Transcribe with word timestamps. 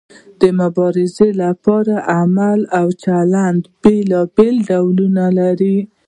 د 0.41 0.43
مبارزې 0.59 1.29
لپاره 1.43 1.93
عمل 2.17 2.59
او 2.79 2.87
چلند 3.03 3.61
بیلابیل 3.81 4.55
ډولونه 4.69 5.25
لري. 5.39 5.77